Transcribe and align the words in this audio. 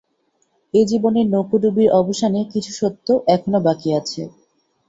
এ-জীবনের 0.73 1.25
নৌকোডুবির 1.27 1.89
অবসানে 1.99 2.41
কিছু 2.53 2.71
সত্য 2.73 3.07
এখনও 3.27 3.59
বাকি 3.67 3.89
আছে। 3.99 4.21